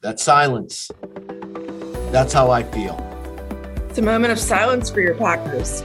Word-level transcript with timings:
That 0.00 0.20
silence. 0.20 0.90
That's 2.12 2.32
how 2.32 2.50
I 2.50 2.62
feel. 2.62 2.96
It's 3.88 3.98
a 3.98 4.02
moment 4.02 4.32
of 4.32 4.38
silence 4.38 4.90
for 4.90 5.00
your 5.00 5.14
Packers. 5.14 5.82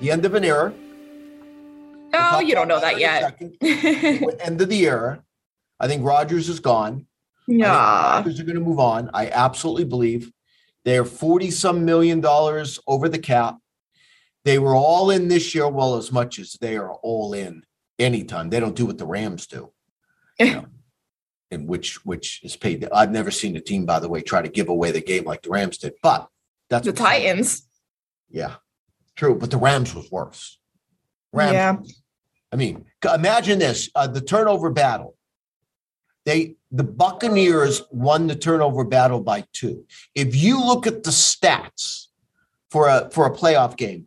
The 0.00 0.10
end 0.10 0.26
of 0.26 0.34
an 0.34 0.44
era. 0.44 0.74
Oh, 2.12 2.40
you 2.40 2.54
don't 2.54 2.68
know 2.68 2.80
that 2.80 2.98
yet. 2.98 3.40
end 4.40 4.60
of 4.60 4.68
the 4.68 4.86
era. 4.86 5.22
I 5.80 5.88
think 5.88 6.04
Rodgers 6.04 6.50
is 6.50 6.60
gone. 6.60 7.06
Yeah. 7.48 8.16
Rodgers 8.16 8.38
are 8.38 8.44
going 8.44 8.56
to 8.56 8.60
move 8.60 8.78
on. 8.78 9.10
I 9.14 9.28
absolutely 9.30 9.84
believe 9.84 10.30
they 10.84 10.98
are 10.98 11.04
40 11.04 11.50
some 11.50 11.84
million 11.86 12.20
dollars 12.20 12.78
over 12.86 13.08
the 13.08 13.18
cap. 13.18 13.56
They 14.44 14.58
were 14.58 14.74
all 14.74 15.10
in 15.10 15.28
this 15.28 15.54
year, 15.54 15.68
well, 15.68 15.96
as 15.96 16.12
much 16.12 16.38
as 16.38 16.58
they 16.60 16.76
are 16.76 16.92
all 16.92 17.32
in 17.32 17.64
anytime. 17.98 18.50
They 18.50 18.60
don't 18.60 18.76
do 18.76 18.84
what 18.84 18.98
the 18.98 19.06
Rams 19.06 19.46
do. 19.46 19.72
You 20.38 20.54
know, 20.54 20.66
and 21.52 21.68
which 21.68 22.04
which 22.04 22.40
is 22.42 22.56
paid. 22.56 22.88
I've 22.92 23.12
never 23.12 23.30
seen 23.30 23.54
a 23.56 23.60
team, 23.60 23.84
by 23.84 24.00
the 24.00 24.08
way, 24.08 24.22
try 24.22 24.42
to 24.42 24.48
give 24.48 24.68
away 24.68 24.90
the 24.90 25.00
game 25.00 25.24
like 25.24 25.42
the 25.42 25.50
Rams 25.50 25.78
did. 25.78 25.94
But 26.02 26.28
that's 26.68 26.86
the 26.86 26.92
Titans. 26.92 27.68
Yeah, 28.30 28.54
true. 29.14 29.36
But 29.36 29.50
the 29.50 29.58
Rams 29.58 29.94
was 29.94 30.10
worse. 30.10 30.58
Rams. 31.32 31.52
Yeah. 31.52 31.76
I 32.50 32.56
mean, 32.56 32.86
imagine 33.14 33.58
this: 33.58 33.90
uh, 33.94 34.06
the 34.06 34.20
turnover 34.20 34.70
battle. 34.70 35.16
They 36.24 36.56
the 36.70 36.84
Buccaneers 36.84 37.82
won 37.90 38.26
the 38.26 38.36
turnover 38.36 38.84
battle 38.84 39.20
by 39.20 39.44
two. 39.52 39.84
If 40.14 40.34
you 40.34 40.64
look 40.64 40.86
at 40.86 41.02
the 41.02 41.10
stats 41.10 42.06
for 42.70 42.88
a 42.88 43.10
for 43.10 43.26
a 43.26 43.36
playoff 43.36 43.76
game, 43.76 44.06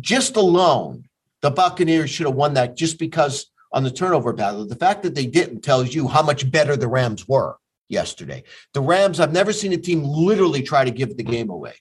just 0.00 0.36
alone, 0.36 1.08
the 1.42 1.50
Buccaneers 1.50 2.10
should 2.10 2.26
have 2.26 2.36
won 2.36 2.54
that 2.54 2.76
just 2.76 2.98
because 2.98 3.50
on 3.72 3.84
the 3.84 3.90
turnover 3.90 4.32
battle. 4.32 4.66
The 4.66 4.76
fact 4.76 5.02
that 5.02 5.14
they 5.14 5.26
didn't 5.26 5.60
tells 5.60 5.94
you 5.94 6.08
how 6.08 6.22
much 6.22 6.50
better 6.50 6.76
the 6.76 6.88
Rams 6.88 7.28
were 7.28 7.56
yesterday. 7.88 8.44
The 8.74 8.80
Rams, 8.80 9.20
I've 9.20 9.32
never 9.32 9.52
seen 9.52 9.72
a 9.72 9.76
team 9.76 10.02
literally 10.02 10.62
try 10.62 10.84
to 10.84 10.90
give 10.90 11.16
the 11.16 11.22
game 11.22 11.50
away. 11.50 11.74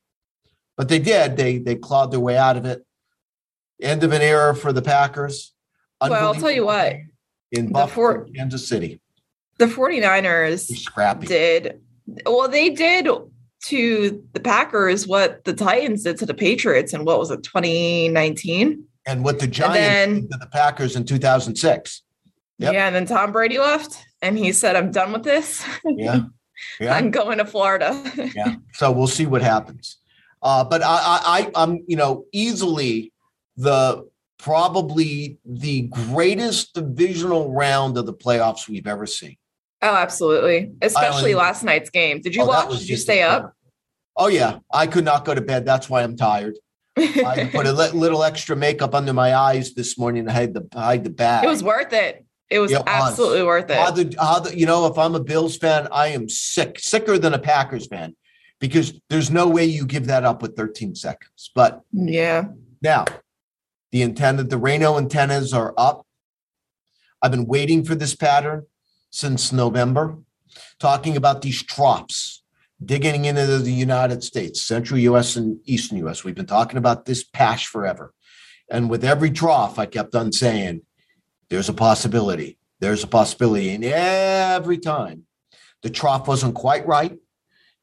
But 0.76 0.90
they 0.90 1.00
did. 1.00 1.38
They 1.38 1.58
they 1.58 1.76
clawed 1.76 2.12
their 2.12 2.20
way 2.20 2.38
out 2.38 2.56
of 2.56 2.66
it. 2.66 2.86
End 3.82 4.04
of 4.04 4.12
an 4.12 4.22
era 4.22 4.56
for 4.56 4.72
the 4.72 4.82
Packers. 4.82 5.54
Well, 6.00 6.14
I'll 6.14 6.36
tell 6.36 6.52
you 6.52 6.66
what. 6.66 6.98
In 7.52 7.72
Buffalo, 7.72 8.26
Kansas 8.36 8.68
City. 8.68 9.02
The 9.58 9.66
49ers 9.66 10.70
scrappy. 10.78 11.26
did 11.26 11.82
well, 12.26 12.48
they 12.48 12.70
did 12.70 13.08
to 13.66 14.24
the 14.34 14.40
Packers 14.40 15.08
what 15.08 15.44
the 15.44 15.54
Titans 15.54 16.04
did 16.04 16.18
to 16.20 16.26
the 16.26 16.34
Patriots 16.34 16.94
in 16.94 17.06
what 17.06 17.20
was 17.20 17.32
it, 17.32 17.44
2019? 17.44 18.86
And 19.08 19.24
what 19.24 19.40
the 19.40 19.48
Giants 19.48 20.22
did 20.22 20.32
to 20.32 20.38
the 20.38 20.48
Packers 20.48 20.96
in 20.96 21.06
2006. 21.06 22.04
Yep. 22.60 22.74
Yeah, 22.74 22.88
and 22.88 22.96
then 22.96 23.06
Tom 23.06 23.32
Brady 23.32 23.58
left 23.58 24.04
and 24.22 24.38
he 24.38 24.52
said, 24.52 24.76
I'm 24.76 24.92
done 24.92 25.12
with 25.14 25.24
this. 25.24 25.66
Yeah. 25.86 26.22
yeah. 26.80 26.94
I'm 26.94 27.12
going 27.12 27.38
to 27.38 27.46
Florida. 27.46 28.02
yeah. 28.36 28.56
So 28.74 28.92
we'll 28.92 29.08
see 29.08 29.26
what 29.26 29.42
happens. 29.42 29.98
Uh, 30.42 30.64
but 30.64 30.84
I, 30.84 30.88
I, 30.88 31.52
I'm, 31.56 31.84
you 31.88 31.96
know, 31.96 32.26
easily 32.32 33.12
the 33.56 34.08
probably 34.38 35.40
the 35.46 35.84
greatest 35.84 36.74
divisional 36.74 37.52
round 37.54 37.98
of 37.98 38.06
the 38.06 38.14
playoffs 38.14 38.68
we've 38.68 38.88
ever 38.88 39.06
seen. 39.06 39.36
Oh, 39.82 39.96
absolutely. 39.96 40.72
Especially 40.82 41.36
last 41.36 41.64
night's 41.64 41.90
game. 41.90 42.22
Did 42.22 42.36
you 42.36 42.44
oh, 42.44 42.48
watch? 42.48 42.80
Did 42.80 42.90
you 42.90 42.98
stay 42.98 43.24
up? 43.24 43.54
Oh 44.16 44.28
yeah, 44.28 44.60
I 44.72 44.88
could 44.88 45.06
not 45.06 45.26
go 45.26 45.36
to 45.36 45.42
bed. 45.42 45.66
That's 45.66 45.90
why 45.90 46.02
I'm 46.02 46.16
tired. 46.16 46.58
I 46.98 47.50
put 47.52 47.68
a 47.68 47.72
little 47.72 48.24
extra 48.24 48.56
makeup 48.56 48.96
under 48.96 49.14
my 49.14 49.36
eyes 49.36 49.74
this 49.74 49.98
morning 49.98 50.26
to 50.26 50.32
hide 50.32 50.54
the 50.54 50.68
hide 50.74 51.04
the 51.04 51.10
bag. 51.10 51.44
It 51.44 51.48
was 51.48 51.64
worth 51.64 51.94
it. 51.94 52.26
It 52.50 52.60
was 52.60 52.74
absolutely 52.74 53.44
worth 53.44 53.70
it. 53.70 53.78
How 53.78 53.92
the, 53.92 54.16
how 54.18 54.40
the, 54.40 54.58
you 54.58 54.66
know, 54.66 54.86
if 54.88 54.98
I'm 54.98 55.16
a 55.16 55.20
Bills 55.20 55.58
fan, 55.58 55.90
I 55.92 56.08
am 56.08 56.30
sick, 56.30 56.80
sicker 56.80 57.18
than 57.18 57.34
a 57.34 57.40
Packers 57.40 57.88
fan, 57.88 58.16
because 58.60 59.00
there's 59.10 59.30
no 59.30 59.50
way 59.50 59.66
you 59.66 59.86
give 59.86 60.08
that 60.08 60.24
up 60.24 60.42
with 60.42 60.56
13 60.56 60.96
seconds. 60.96 61.52
But 61.54 61.82
yeah, 61.92 62.46
now 62.82 63.06
the 63.92 64.04
antenna, 64.04 64.44
the 64.44 64.60
Rayno 64.60 64.98
antennas 64.98 65.54
are 65.54 65.74
up. 65.78 66.06
I've 67.22 67.32
been 67.32 67.48
waiting 67.48 67.84
for 67.84 67.96
this 67.96 68.16
pattern 68.16 68.66
since 69.10 69.52
November, 69.52 70.18
talking 70.80 71.18
about 71.18 71.42
these 71.42 71.62
troughs 71.64 72.37
digging 72.84 73.26
into 73.26 73.58
the 73.60 73.72
United 73.72 74.24
States, 74.24 74.62
central 74.62 75.00
US 75.00 75.36
and 75.36 75.60
eastern 75.66 75.98
US. 76.08 76.24
We've 76.24 76.36
been 76.36 76.46
talking 76.46 76.78
about 76.78 77.06
this 77.06 77.24
patch 77.24 77.68
forever. 77.68 78.14
And 78.70 78.90
with 78.90 79.04
every 79.04 79.32
trough, 79.32 79.80
I 79.80 79.86
kept 79.86 80.14
on 80.14 80.32
saying, 80.32 80.82
there's 81.50 81.70
a 81.70 81.74
possibility. 81.74 82.58
There's 82.80 83.04
a 83.04 83.08
possibility. 83.08 83.70
And 83.70 83.84
every 83.84 84.78
time 84.78 85.26
the 85.82 85.90
trough 85.90 86.28
wasn't 86.28 86.56
quite 86.56 86.86
right, 86.86 87.18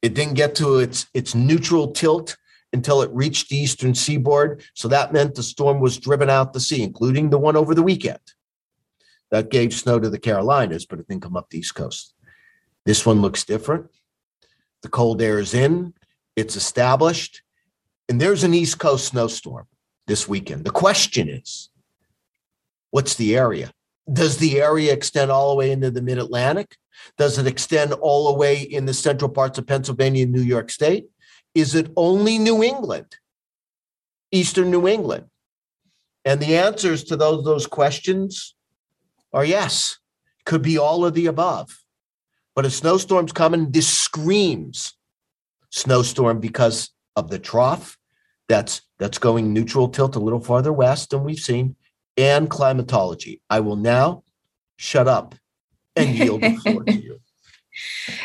it 0.03 0.15
didn't 0.15 0.34
get 0.34 0.55
to 0.56 0.78
its, 0.78 1.06
its 1.15 1.34
neutral 1.34 1.93
tilt 1.93 2.37
until 2.72 3.03
it 3.03 3.11
reached 3.12 3.49
the 3.49 3.56
eastern 3.56 3.94
seaboard. 3.94 4.62
So 4.75 4.88
that 4.88 5.12
meant 5.12 5.34
the 5.34 5.43
storm 5.43 5.81
was 5.81 5.97
driven 5.97 6.28
out 6.28 6.53
to 6.53 6.61
sea, 6.61 6.82
including 6.82 7.31
the 7.31 7.38
one 7.38 7.56
over 7.56 7.75
the 7.75 7.82
weekend. 7.82 8.19
That 9.31 9.50
gave 9.50 9.72
snow 9.72 9.99
to 9.99 10.11
the 10.11 10.19
Carolinas, 10.19 10.84
but 10.84 10.99
it 10.99 11.09
didn't 11.09 11.22
come 11.22 11.37
up 11.37 11.49
the 11.49 11.59
East 11.59 11.75
Coast. 11.75 12.15
This 12.84 13.06
one 13.06 13.22
looks 13.22 13.44
different. 13.44 13.87
The 14.84 14.91
cold 14.91 15.22
air 15.22 15.39
is 15.39 15.55
in, 15.55 15.95
it's 16.37 16.56
established, 16.56 17.41
and 18.06 18.21
there's 18.21 18.45
an 18.45 18.53
East 18.53 18.78
Coast 18.78 19.06
snowstorm 19.06 19.67
this 20.06 20.28
weekend. 20.28 20.67
The 20.67 20.71
question 20.71 21.27
is 21.27 21.71
what's 22.91 23.15
the 23.15 23.34
area? 23.34 23.73
Does 24.12 24.37
the 24.37 24.61
area 24.61 24.93
extend 24.93 25.31
all 25.31 25.49
the 25.49 25.56
way 25.56 25.71
into 25.71 25.91
the 25.91 26.03
mid 26.03 26.19
Atlantic? 26.19 26.77
Does 27.17 27.39
it 27.39 27.47
extend 27.47 27.94
all 27.94 28.31
the 28.31 28.39
way 28.39 28.61
in 28.61 28.84
the 28.84 28.93
central 28.93 29.31
parts 29.31 29.59
of 29.59 29.67
Pennsylvania 29.67 30.25
and 30.25 30.33
New 30.33 30.43
York 30.43 30.71
State? 30.71 31.06
Is 31.55 31.75
it 31.75 31.91
only 31.97 32.39
New 32.39 32.62
England, 32.62 33.17
Eastern 34.33 34.71
New 34.71 34.87
England? 34.87 35.31
And 36.27 36.41
the 36.41 36.59
answers 36.59 37.05
to 37.05 37.17
those, 37.17 37.43
those 37.43 37.67
questions 37.67 38.55
are 39.33 39.47
yes, 39.47 39.99
could 40.44 40.61
be 40.61 40.77
all 40.77 41.06
of 41.06 41.15
the 41.15 41.25
above. 41.25 41.84
But 42.54 42.66
a 42.66 42.70
snowstorm's 42.70 43.32
coming, 43.32 43.70
this 43.70 43.88
screams 43.88 44.94
snowstorm 45.70 46.38
because 46.38 46.91
of 47.16 47.31
the 47.31 47.38
trough 47.38 47.98
that's 48.48 48.82
that's 48.98 49.19
going 49.19 49.53
neutral 49.53 49.88
tilt 49.88 50.15
a 50.16 50.20
little 50.20 50.41
farther 50.41 50.72
west 50.72 51.10
than 51.10 51.25
we've 51.25 51.38
seen 51.38 51.75
and 52.16 52.48
climatology. 52.48 53.41
I 53.50 53.60
will 53.60 53.76
now 53.76 54.22
shut 54.76 55.09
up 55.09 55.34
and 55.97 56.14
yield 56.14 56.43
the 56.43 56.56
floor 56.56 56.84
to 56.84 56.93
you. 56.93 57.20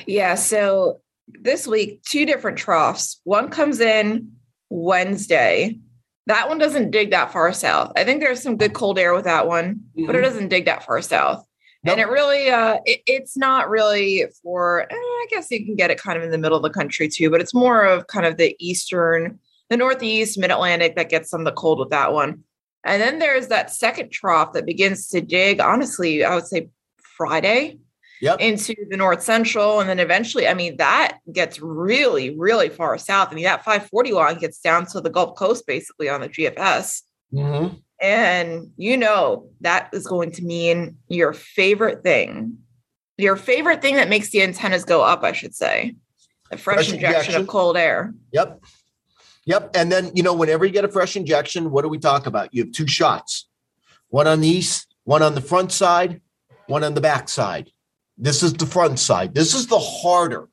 Yeah, 0.06 0.36
so 0.36 1.02
this 1.28 1.66
week, 1.66 2.04
two 2.04 2.28
different 2.28 2.60
troughs. 2.60 3.20
One 3.24 3.50
comes 3.50 3.80
in 3.80 4.34
Wednesday. 4.70 5.80
That 6.28 6.50
one 6.50 6.60
doesn't 6.60 6.92
dig 6.92 7.10
that 7.12 7.32
far 7.32 7.52
south. 7.54 7.94
I 7.96 8.04
think 8.04 8.22
there's 8.22 8.44
some 8.44 8.58
good 8.58 8.74
cold 8.74 9.00
air 9.00 9.16
with 9.16 9.26
that 9.26 9.48
one, 9.48 9.76
mm-hmm. 9.76 10.06
but 10.06 10.16
it 10.16 10.20
mm-hmm. 10.20 10.26
doesn't 10.26 10.50
dig 10.50 10.66
that 10.66 10.84
far 10.84 11.02
south. 11.02 11.44
Nope. 11.90 11.98
And 11.98 12.02
it 12.02 12.12
really, 12.12 12.50
uh, 12.50 12.78
it, 12.86 13.02
it's 13.08 13.36
not 13.36 13.70
really 13.70 14.26
for, 14.44 14.84
eh, 14.84 14.96
I 14.96 15.28
guess 15.30 15.50
you 15.50 15.66
can 15.66 15.76
get 15.76 15.90
it 15.90 16.00
kind 16.00 16.18
of 16.18 16.24
in 16.24 16.32
the 16.32 16.38
middle 16.38 16.58
of 16.58 16.64
the 16.64 16.70
country 16.70 17.08
too, 17.08 17.30
but 17.30 17.42
it's 17.42 17.54
more 17.54 17.84
of 17.84 18.08
kind 18.08 18.26
of 18.26 18.38
the 18.38 18.56
eastern, 18.60 19.40
the 19.70 19.78
northeast, 19.78 20.38
mid 20.38 20.52
Atlantic 20.52 20.96
that 20.96 21.10
gets 21.10 21.30
some 21.30 21.42
of 21.42 21.46
the 21.46 21.52
cold 21.52 21.80
with 21.80 21.90
that 21.90 22.14
one. 22.14 22.44
And 22.86 23.02
then 23.02 23.20
there's 23.20 23.48
that 23.48 23.72
second 23.72 24.12
trough 24.12 24.54
that 24.54 24.66
begins 24.66 25.08
to 25.10 25.22
dig, 25.22 25.60
honestly, 25.60 26.24
I 26.24 26.36
would 26.36 26.48
say 26.48 26.70
Friday 27.02 27.78
yep. 28.22 28.40
into 28.40 28.76
the 28.90 28.98
north 28.98 29.22
central. 29.22 29.80
And 29.80 29.90
then 29.90 30.00
eventually, 30.00 30.48
I 30.48 30.54
mean, 30.54 30.78
that 30.78 31.20
gets 31.32 31.60
really, 31.60 32.38
really 32.38 32.70
far 32.70 32.98
south. 32.98 33.30
I 33.32 33.36
mean, 33.36 33.46
that 33.46 33.64
540 33.66 34.14
line 34.14 34.38
gets 34.38 34.60
down 34.60 34.86
to 34.88 35.02
the 35.02 35.10
Gulf 35.10 35.36
Coast 35.36 35.66
basically 35.66 36.10
on 36.10 36.22
the 36.22 36.30
GFS. 36.30 37.04
Mm-hmm. 37.34 37.76
And 38.02 38.72
you 38.78 38.98
know, 38.98 39.50
that 39.62 39.90
is 39.94 40.08
going 40.08 40.32
to 40.34 40.44
mean 40.44 40.98
your 41.10 41.34
favorite 41.34 42.04
thing, 42.04 42.58
your 43.18 43.36
favorite 43.36 43.82
thing 43.82 43.96
that 43.96 44.10
makes 44.10 44.30
the 44.30 44.42
antennas 44.42 44.86
go 44.86 45.02
up, 45.02 45.24
I 45.24 45.34
should 45.34 45.56
say, 45.56 45.96
a 46.52 46.58
fresh, 46.58 46.76
fresh 46.76 46.94
injection, 46.94 47.20
injection 47.20 47.42
of 47.42 47.48
cold 47.48 47.78
air. 47.78 48.14
Yep. 48.32 48.62
Yep. 49.46 49.72
And 49.76 49.92
then, 49.92 50.12
you 50.14 50.24
know, 50.24 50.34
whenever 50.34 50.66
you 50.66 50.72
get 50.72 50.86
a 50.86 50.90
fresh 50.90 51.16
injection, 51.16 51.72
what 51.72 51.82
do 51.82 51.90
we 51.90 51.98
talk 51.98 52.28
about? 52.28 52.54
You 52.54 52.64
have 52.64 52.72
two 52.72 52.88
shots 52.88 53.48
one 54.10 54.28
on 54.28 54.42
the 54.42 54.48
east, 54.48 54.96
one 55.04 55.22
on 55.22 55.36
the 55.36 55.42
front 55.42 55.72
side, 55.72 56.22
one 56.68 56.84
on 56.84 56.94
the 56.94 57.02
back 57.02 57.30
side. 57.30 57.72
This 58.18 58.44
is 58.44 58.54
the 58.54 58.66
front 58.66 59.00
side. 59.00 59.34
This 59.34 59.54
is 59.54 59.68
the 59.68 59.80
harder 59.80 60.50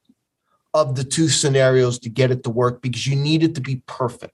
of 0.72 0.94
the 0.94 1.04
two 1.04 1.28
scenarios 1.28 1.98
to 2.00 2.08
get 2.08 2.30
it 2.30 2.44
to 2.44 2.50
work 2.50 2.82
because 2.82 3.06
you 3.06 3.16
need 3.16 3.42
it 3.42 3.54
to 3.54 3.60
be 3.60 3.82
perfect. 3.86 4.32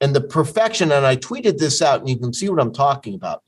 And 0.00 0.14
the 0.14 0.20
perfection, 0.20 0.92
and 0.92 1.06
I 1.06 1.16
tweeted 1.16 1.58
this 1.58 1.82
out, 1.82 2.00
and 2.00 2.08
you 2.08 2.18
can 2.18 2.32
see 2.32 2.48
what 2.48 2.60
I'm 2.60 2.72
talking 2.72 3.14
about. 3.14 3.42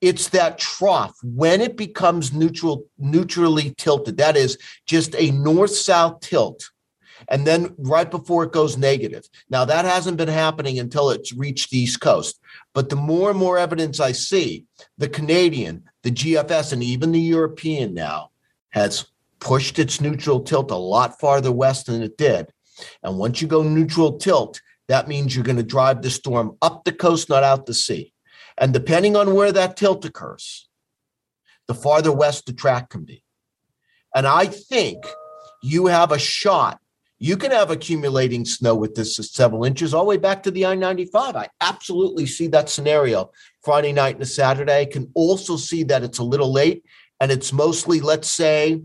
It's 0.00 0.30
that 0.30 0.58
trough 0.58 1.14
when 1.22 1.60
it 1.60 1.76
becomes 1.76 2.32
neutral, 2.32 2.86
neutrally 2.98 3.74
tilted. 3.76 4.16
That 4.16 4.36
is 4.36 4.58
just 4.86 5.14
a 5.14 5.30
north-south 5.30 6.20
tilt 6.20 6.70
and 7.28 7.46
then 7.46 7.74
right 7.78 8.10
before 8.10 8.44
it 8.44 8.52
goes 8.52 8.76
negative. 8.76 9.28
Now, 9.48 9.64
that 9.64 9.84
hasn't 9.84 10.16
been 10.16 10.28
happening 10.28 10.78
until 10.78 11.10
it's 11.10 11.32
reached 11.32 11.70
the 11.70 11.78
East 11.78 12.00
Coast. 12.00 12.40
But 12.74 12.88
the 12.88 12.96
more 12.96 13.30
and 13.30 13.38
more 13.38 13.58
evidence 13.58 14.00
I 14.00 14.12
see, 14.12 14.66
the 14.98 15.08
Canadian, 15.08 15.84
the 16.02 16.10
GFS, 16.10 16.72
and 16.72 16.82
even 16.82 17.12
the 17.12 17.20
European 17.20 17.94
now 17.94 18.30
has 18.70 19.06
pushed 19.40 19.78
its 19.78 20.00
neutral 20.00 20.40
tilt 20.40 20.70
a 20.70 20.76
lot 20.76 21.20
farther 21.20 21.52
west 21.52 21.86
than 21.86 22.02
it 22.02 22.16
did. 22.16 22.52
And 23.02 23.18
once 23.18 23.42
you 23.42 23.48
go 23.48 23.62
neutral 23.62 24.18
tilt, 24.18 24.60
that 24.92 25.08
means 25.08 25.34
you're 25.34 25.44
going 25.44 25.56
to 25.56 25.62
drive 25.62 26.02
the 26.02 26.10
storm 26.10 26.56
up 26.62 26.84
the 26.84 26.92
coast, 26.92 27.28
not 27.28 27.42
out 27.42 27.66
the 27.66 27.74
sea. 27.74 28.12
And 28.58 28.72
depending 28.72 29.16
on 29.16 29.34
where 29.34 29.50
that 29.50 29.76
tilt 29.76 30.04
occurs, 30.04 30.68
the 31.66 31.74
farther 31.74 32.12
west 32.12 32.46
the 32.46 32.52
track 32.52 32.90
can 32.90 33.04
be. 33.04 33.24
And 34.14 34.26
I 34.26 34.46
think 34.46 35.02
you 35.62 35.86
have 35.86 36.12
a 36.12 36.18
shot 36.18 36.78
you 37.22 37.36
can 37.36 37.52
have 37.52 37.70
accumulating 37.70 38.44
snow 38.44 38.74
with 38.74 38.96
this 38.96 39.14
several 39.14 39.64
inches 39.64 39.94
all 39.94 40.02
the 40.02 40.08
way 40.08 40.16
back 40.16 40.42
to 40.42 40.50
the 40.50 40.66
I 40.66 40.74
95. 40.74 41.36
I 41.36 41.48
absolutely 41.60 42.26
see 42.26 42.48
that 42.48 42.68
scenario 42.68 43.30
Friday 43.62 43.92
night 43.92 44.16
and 44.16 44.26
Saturday. 44.26 44.80
I 44.80 44.86
can 44.86 45.08
also 45.14 45.56
see 45.56 45.84
that 45.84 46.02
it's 46.02 46.18
a 46.18 46.24
little 46.24 46.52
late 46.52 46.84
and 47.20 47.30
it's 47.30 47.52
mostly, 47.52 48.00
let's 48.00 48.28
say, 48.28 48.82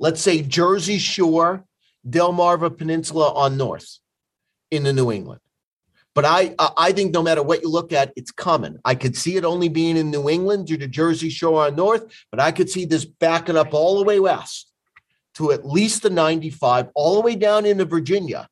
let's 0.00 0.20
say 0.20 0.42
Jersey 0.42 0.98
Shore, 0.98 1.64
Delmarva 2.04 2.76
Peninsula 2.76 3.32
on 3.34 3.56
north 3.56 4.00
in 4.74 4.82
the 4.84 4.92
New 4.92 5.10
England. 5.12 5.40
But 6.14 6.24
I 6.24 6.54
I 6.58 6.92
think 6.92 7.12
no 7.12 7.22
matter 7.22 7.42
what 7.42 7.62
you 7.62 7.68
look 7.68 7.92
at, 7.92 8.12
it's 8.16 8.30
coming. 8.30 8.78
I 8.84 8.94
could 8.94 9.16
see 9.16 9.36
it 9.36 9.44
only 9.44 9.68
being 9.68 9.96
in 9.96 10.10
New 10.10 10.28
England 10.28 10.68
due 10.68 10.76
to 10.78 10.86
Jersey 10.86 11.28
Shore 11.28 11.66
on 11.66 11.74
north, 11.74 12.04
but 12.30 12.40
I 12.40 12.52
could 12.52 12.70
see 12.70 12.84
this 12.84 13.04
backing 13.04 13.56
up 13.56 13.74
all 13.74 13.98
the 13.98 14.04
way 14.04 14.20
west 14.20 14.70
to 15.34 15.50
at 15.50 15.66
least 15.66 16.02
the 16.02 16.10
95, 16.10 16.88
all 16.94 17.14
the 17.14 17.20
way 17.20 17.34
down 17.34 17.66
into 17.66 17.84
Virginia 17.84 18.48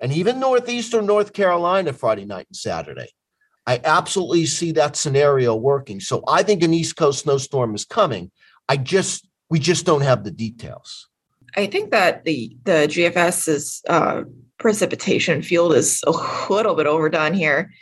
and 0.00 0.12
even 0.12 0.38
northeastern 0.38 1.06
North 1.06 1.32
Carolina 1.32 1.92
Friday 1.92 2.26
night 2.26 2.46
and 2.48 2.56
Saturday. 2.56 3.08
I 3.66 3.80
absolutely 3.82 4.46
see 4.46 4.72
that 4.72 4.96
scenario 4.96 5.56
working. 5.56 5.98
So 6.00 6.22
I 6.28 6.42
think 6.42 6.62
an 6.62 6.74
East 6.74 6.96
Coast 6.96 7.20
snowstorm 7.20 7.74
is 7.74 7.84
coming. 7.84 8.30
I 8.68 8.76
just 8.76 9.26
we 9.48 9.58
just 9.58 9.86
don't 9.86 10.02
have 10.02 10.24
the 10.24 10.30
details. 10.30 11.08
I 11.56 11.66
think 11.66 11.90
that 11.90 12.24
the 12.24 12.56
the 12.64 12.86
GFS's 12.88 13.82
uh, 13.88 14.22
precipitation 14.66 15.42
field 15.42 15.72
is 15.72 16.02
a 16.08 16.10
little 16.50 16.74
bit 16.74 16.88
overdone 16.88 17.32
here. 17.32 17.72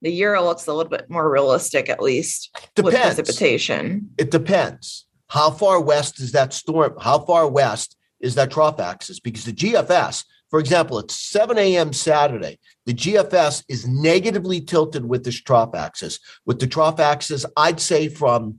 The 0.00 0.10
Euro 0.10 0.42
looks 0.42 0.66
a 0.66 0.74
little 0.74 0.90
bit 0.90 1.08
more 1.08 1.30
realistic, 1.30 1.88
at 1.88 2.02
least 2.02 2.50
depends. 2.74 2.82
with 2.82 2.94
precipitation. 2.94 4.10
It 4.18 4.32
depends. 4.32 5.06
How 5.28 5.52
far 5.52 5.80
west 5.80 6.18
is 6.18 6.32
that 6.32 6.52
storm? 6.52 6.96
How 7.00 7.20
far 7.20 7.46
west 7.46 7.96
is 8.18 8.34
that 8.34 8.50
trough 8.50 8.80
axis 8.80 9.20
because 9.20 9.44
the 9.44 9.52
GFS, 9.52 10.24
for 10.50 10.58
example, 10.58 10.98
it's 10.98 11.14
7 11.14 11.56
a.m. 11.58 11.92
Saturday. 11.92 12.58
The 12.86 12.94
GFS 12.94 13.62
is 13.68 13.86
negatively 13.86 14.60
tilted 14.60 15.04
with 15.04 15.22
this 15.22 15.40
trough 15.40 15.76
axis. 15.76 16.18
With 16.44 16.58
the 16.58 16.66
trough 16.66 16.98
axis, 16.98 17.46
I'd 17.56 17.78
say 17.78 18.08
from, 18.08 18.58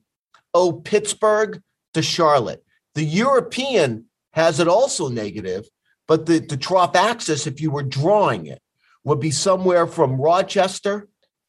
oh, 0.54 0.72
Pittsburgh 0.72 1.62
to 1.96 2.02
Charlotte. 2.02 2.64
The 2.96 3.04
European 3.04 4.06
has 4.32 4.62
it 4.62 4.70
also 4.70 5.10
negative, 5.10 5.66
but 6.08 6.26
the, 6.26 6.40
the 6.40 6.58
trough 6.58 6.96
axis, 6.96 7.48
if 7.48 7.62
you 7.62 7.72
were 7.72 7.84
drawing 7.84 8.46
it, 8.48 8.62
would 9.04 9.20
be 9.20 9.32
somewhere 9.32 9.88
from 9.88 10.20
Rochester 10.20 11.08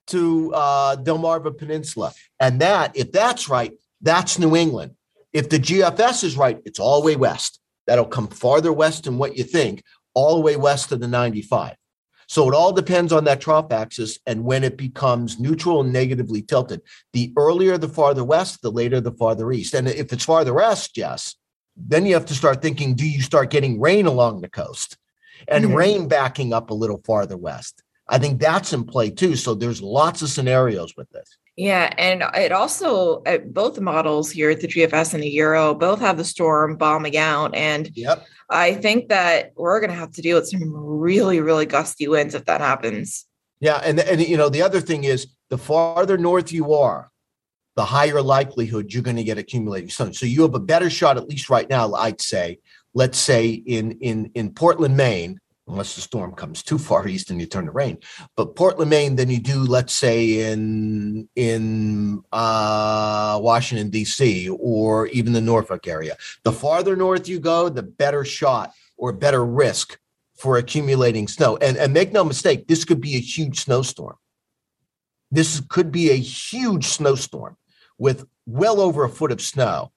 to 0.08 0.52
uh, 0.54 0.96
Delmarva 0.96 1.56
Peninsula. 1.56 2.12
And 2.40 2.60
that, 2.60 2.96
if 2.96 3.12
that's 3.12 3.48
right, 3.48 3.72
that's 4.00 4.38
New 4.38 4.56
England. 4.56 4.92
If 5.32 5.48
the 5.48 5.58
GFS 5.58 6.24
is 6.24 6.36
right, 6.36 6.60
it's 6.64 6.78
all 6.78 7.00
the 7.00 7.06
way 7.06 7.16
west 7.16 7.60
that'll 7.86 8.04
come 8.04 8.28
farther 8.28 8.72
west 8.72 9.04
than 9.04 9.18
what 9.18 9.36
you 9.36 9.44
think, 9.44 9.82
all 10.14 10.36
the 10.36 10.42
way 10.42 10.56
west 10.56 10.92
of 10.92 11.00
the 11.00 11.08
95. 11.08 11.76
So 12.26 12.48
it 12.48 12.54
all 12.54 12.72
depends 12.72 13.12
on 13.12 13.24
that 13.24 13.40
trough 13.40 13.70
axis 13.70 14.18
and 14.26 14.44
when 14.44 14.64
it 14.64 14.78
becomes 14.78 15.38
neutral 15.38 15.82
and 15.82 15.92
negatively 15.92 16.42
tilted. 16.42 16.80
The 17.12 17.32
earlier 17.36 17.76
the 17.76 17.88
farther 17.88 18.24
west, 18.24 18.62
the 18.62 18.70
later 18.70 19.00
the 19.00 19.12
farther 19.12 19.52
east. 19.52 19.74
And 19.74 19.88
if 19.88 20.12
it's 20.12 20.24
farther 20.24 20.54
west, 20.54 20.96
yes, 20.96 21.34
then 21.76 22.06
you 22.06 22.14
have 22.14 22.26
to 22.26 22.34
start 22.34 22.62
thinking 22.62 22.94
do 22.94 23.08
you 23.08 23.22
start 23.22 23.50
getting 23.50 23.80
rain 23.80 24.06
along 24.06 24.40
the 24.40 24.48
coast 24.48 24.96
and 25.48 25.64
mm-hmm. 25.64 25.74
rain 25.74 26.08
backing 26.08 26.52
up 26.52 26.70
a 26.70 26.74
little 26.74 27.00
farther 27.04 27.36
west? 27.36 27.82
I 28.08 28.18
think 28.18 28.40
that's 28.40 28.72
in 28.72 28.84
play 28.84 29.10
too. 29.10 29.36
So 29.36 29.54
there's 29.54 29.80
lots 29.82 30.22
of 30.22 30.28
scenarios 30.28 30.94
with 30.96 31.08
this. 31.10 31.38
Yeah, 31.56 31.94
and 31.98 32.24
it 32.34 32.50
also 32.50 33.22
uh, 33.22 33.38
both 33.38 33.78
models 33.78 34.30
here, 34.30 34.50
at 34.50 34.60
the 34.60 34.66
GFS 34.66 35.14
and 35.14 35.22
the 35.22 35.30
Euro, 35.30 35.72
both 35.72 36.00
have 36.00 36.16
the 36.16 36.24
storm 36.24 36.76
bombing 36.76 37.16
out, 37.16 37.54
and 37.54 37.90
yep. 37.94 38.26
I 38.50 38.74
think 38.74 39.08
that 39.10 39.52
we're 39.54 39.78
going 39.78 39.90
to 39.90 39.96
have 39.96 40.10
to 40.12 40.22
deal 40.22 40.36
with 40.36 40.48
some 40.48 40.72
really, 40.74 41.40
really 41.40 41.64
gusty 41.64 42.08
winds 42.08 42.34
if 42.34 42.46
that 42.46 42.60
happens. 42.60 43.24
Yeah, 43.60 43.80
and 43.84 44.00
and 44.00 44.20
you 44.20 44.36
know 44.36 44.48
the 44.48 44.62
other 44.62 44.80
thing 44.80 45.04
is 45.04 45.28
the 45.48 45.56
farther 45.56 46.18
north 46.18 46.50
you 46.50 46.74
are, 46.74 47.12
the 47.76 47.84
higher 47.84 48.22
likelihood 48.22 48.92
you're 48.92 49.02
going 49.02 49.16
to 49.16 49.24
get 49.24 49.38
accumulating 49.38 49.90
snow. 49.90 50.12
So 50.12 50.26
you 50.26 50.42
have 50.42 50.54
a 50.54 50.60
better 50.60 50.90
shot, 50.90 51.16
at 51.16 51.28
least 51.28 51.50
right 51.50 51.68
now, 51.68 51.92
I'd 51.94 52.20
say. 52.20 52.58
Let's 52.94 53.18
say 53.18 53.50
in 53.50 53.92
in 54.00 54.30
in 54.34 54.52
Portland, 54.52 54.96
Maine, 54.96 55.40
unless 55.66 55.96
the 55.96 56.00
storm 56.00 56.32
comes 56.32 56.62
too 56.62 56.78
far 56.78 57.08
east 57.14 57.30
and 57.30 57.40
you 57.40 57.46
turn 57.46 57.66
to 57.66 57.72
rain. 57.72 57.98
But 58.36 58.54
Portland, 58.54 58.90
Maine, 58.90 59.16
than 59.16 59.30
you 59.30 59.40
do, 59.40 59.58
let's 59.58 59.94
say 59.94 60.52
in 60.52 61.28
in 61.34 62.22
uh, 62.32 63.38
Washington 63.42 63.90
D.C. 63.90 64.48
or 64.48 65.08
even 65.08 65.32
the 65.32 65.40
Norfolk 65.40 65.88
area. 65.88 66.16
The 66.44 66.52
farther 66.52 66.94
north 66.94 67.28
you 67.28 67.40
go, 67.40 67.68
the 67.68 67.82
better 67.82 68.24
shot 68.24 68.72
or 68.96 69.12
better 69.12 69.44
risk 69.44 69.98
for 70.36 70.58
accumulating 70.58 71.26
snow. 71.26 71.56
And 71.56 71.76
and 71.76 71.92
make 71.92 72.12
no 72.12 72.22
mistake, 72.22 72.68
this 72.68 72.84
could 72.84 73.00
be 73.00 73.16
a 73.16 73.20
huge 73.20 73.60
snowstorm. 73.60 74.16
This 75.32 75.60
could 75.68 75.90
be 75.90 76.10
a 76.10 76.14
huge 76.14 76.84
snowstorm 76.86 77.56
with 77.98 78.26
well 78.46 78.80
over 78.80 79.04
a 79.04 79.08
foot 79.08 79.32
of 79.32 79.40
snow 79.40 79.92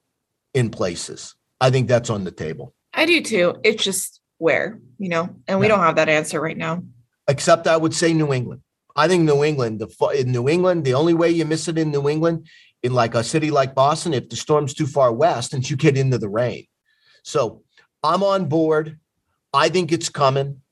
in 0.54 0.70
places. 0.70 1.34
I 1.60 1.70
think 1.70 1.88
that's 1.88 2.10
on 2.10 2.24
the 2.24 2.30
table. 2.30 2.74
I 2.94 3.06
do 3.06 3.20
too. 3.22 3.56
It's 3.64 3.82
just 3.82 4.20
where, 4.38 4.80
you 4.98 5.08
know, 5.08 5.34
and 5.46 5.60
we 5.60 5.68
don't 5.68 5.80
have 5.80 5.96
that 5.96 6.08
answer 6.08 6.40
right 6.40 6.56
now. 6.56 6.82
Except 7.28 7.66
I 7.66 7.76
would 7.76 7.94
say 7.94 8.12
New 8.12 8.32
England. 8.32 8.62
I 8.96 9.06
think 9.06 9.24
New 9.24 9.44
England, 9.44 9.80
the 9.80 10.08
in 10.18 10.32
New 10.32 10.48
England, 10.48 10.84
the 10.84 10.94
only 10.94 11.14
way 11.14 11.30
you 11.30 11.44
miss 11.44 11.68
it 11.68 11.78
in 11.78 11.90
New 11.90 12.08
England, 12.08 12.46
in 12.82 12.94
like 12.94 13.14
a 13.14 13.24
city 13.24 13.50
like 13.50 13.74
Boston, 13.74 14.14
if 14.14 14.28
the 14.28 14.36
storm's 14.36 14.74
too 14.74 14.86
far 14.86 15.12
west 15.12 15.52
and 15.52 15.68
you 15.68 15.76
get 15.76 15.96
into 15.96 16.18
the 16.18 16.28
rain. 16.28 16.64
So 17.22 17.62
I'm 18.02 18.22
on 18.22 18.46
board. 18.46 18.98
I 19.52 19.68
think 19.68 19.92
it's 19.92 20.08
coming. 20.08 20.62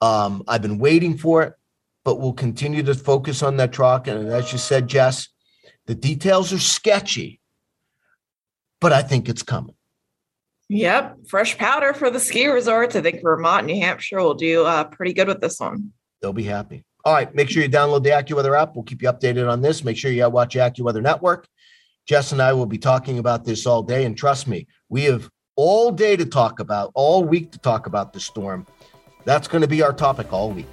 Um, 0.00 0.42
I've 0.48 0.62
been 0.62 0.78
waiting 0.78 1.16
for 1.16 1.42
it, 1.42 1.54
but 2.04 2.16
we'll 2.16 2.32
continue 2.32 2.82
to 2.82 2.94
focus 2.94 3.42
on 3.42 3.56
that 3.56 3.72
trough. 3.72 4.06
And 4.06 4.28
as 4.28 4.52
you 4.52 4.58
said, 4.58 4.88
Jess, 4.88 5.28
the 5.86 5.94
details 5.94 6.52
are 6.52 6.58
sketchy, 6.58 7.40
but 8.80 8.92
I 8.92 9.02
think 9.02 9.28
it's 9.28 9.42
coming. 9.42 9.74
Yep, 10.68 11.28
fresh 11.28 11.56
powder 11.56 11.94
for 11.94 12.10
the 12.10 12.18
ski 12.18 12.48
resorts. 12.48 12.96
I 12.96 13.00
think 13.00 13.22
Vermont, 13.22 13.60
and 13.60 13.66
New 13.68 13.80
Hampshire 13.80 14.18
will 14.18 14.34
do 14.34 14.64
uh, 14.64 14.84
pretty 14.84 15.12
good 15.12 15.28
with 15.28 15.40
this 15.40 15.60
one. 15.60 15.92
They'll 16.20 16.32
be 16.32 16.42
happy. 16.42 16.84
All 17.04 17.12
right, 17.12 17.32
make 17.36 17.48
sure 17.48 17.62
you 17.62 17.68
download 17.68 18.02
the 18.02 18.10
AccuWeather 18.10 18.60
app. 18.60 18.74
We'll 18.74 18.82
keep 18.82 19.00
you 19.00 19.08
updated 19.08 19.48
on 19.48 19.62
this. 19.62 19.84
Make 19.84 19.96
sure 19.96 20.10
you 20.10 20.28
watch 20.28 20.56
AccuWeather 20.56 21.02
Network. 21.02 21.46
Jess 22.06 22.32
and 22.32 22.42
I 22.42 22.52
will 22.52 22.66
be 22.66 22.78
talking 22.78 23.18
about 23.18 23.44
this 23.44 23.64
all 23.64 23.82
day, 23.82 24.04
and 24.04 24.16
trust 24.16 24.48
me, 24.48 24.66
we 24.88 25.04
have 25.04 25.30
all 25.54 25.92
day 25.92 26.16
to 26.16 26.26
talk 26.26 26.58
about, 26.58 26.90
all 26.94 27.22
week 27.22 27.52
to 27.52 27.58
talk 27.58 27.86
about 27.86 28.12
the 28.12 28.20
storm. 28.20 28.66
That's 29.24 29.48
going 29.48 29.62
to 29.62 29.68
be 29.68 29.82
our 29.82 29.92
topic 29.92 30.32
all 30.32 30.50
week. 30.50 30.66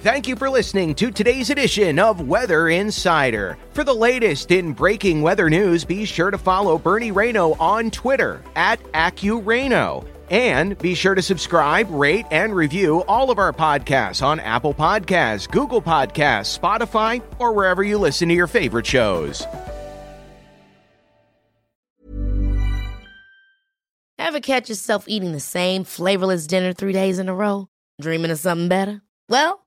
Thank 0.00 0.28
you 0.28 0.36
for 0.36 0.48
listening 0.48 0.94
to 0.94 1.10
today's 1.10 1.50
edition 1.50 1.98
of 1.98 2.28
Weather 2.28 2.68
Insider. 2.68 3.58
For 3.72 3.82
the 3.82 3.92
latest 3.92 4.52
in 4.52 4.72
breaking 4.72 5.22
weather 5.22 5.50
news, 5.50 5.84
be 5.84 6.04
sure 6.04 6.30
to 6.30 6.38
follow 6.38 6.78
Bernie 6.78 7.10
Rayno 7.10 7.60
on 7.60 7.90
Twitter 7.90 8.40
at 8.54 8.80
AccuRayno. 8.92 10.06
And 10.30 10.78
be 10.78 10.94
sure 10.94 11.16
to 11.16 11.20
subscribe, 11.22 11.90
rate, 11.90 12.26
and 12.30 12.54
review 12.54 13.02
all 13.08 13.32
of 13.32 13.40
our 13.40 13.52
podcasts 13.52 14.22
on 14.22 14.38
Apple 14.38 14.72
Podcasts, 14.72 15.50
Google 15.50 15.82
Podcasts, 15.82 16.56
Spotify, 16.56 17.20
or 17.40 17.52
wherever 17.52 17.82
you 17.82 17.98
listen 17.98 18.28
to 18.28 18.34
your 18.36 18.46
favorite 18.46 18.86
shows. 18.86 19.44
Ever 24.16 24.38
catch 24.38 24.68
yourself 24.68 25.08
eating 25.08 25.32
the 25.32 25.40
same 25.40 25.82
flavorless 25.82 26.46
dinner 26.46 26.72
three 26.72 26.92
days 26.92 27.18
in 27.18 27.28
a 27.28 27.34
row? 27.34 27.66
Dreaming 28.00 28.30
of 28.30 28.38
something 28.38 28.68
better? 28.68 29.02
Well, 29.28 29.66